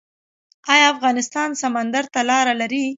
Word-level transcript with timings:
آیا 0.71 0.85
افغانستان 0.93 1.49
سمندر 1.61 2.03
ته 2.13 2.19
لاره 2.29 2.53
لري؟ 2.61 2.85